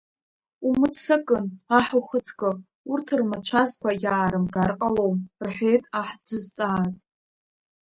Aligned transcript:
Умццакын, 0.67 1.45
аҳ 1.77 1.87
ухаҵкы, 1.99 2.51
урҭ 2.91 3.07
рмацәазқәа 3.19 3.89
иаарымгар 4.03 4.71
ҟалом,— 4.79 5.15
рҳәеит 5.45 5.83
аҳ 5.99 6.09
дзызҵааз. 6.21 6.95